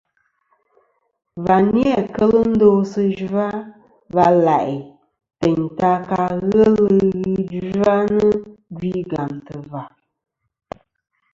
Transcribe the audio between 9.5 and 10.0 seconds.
và.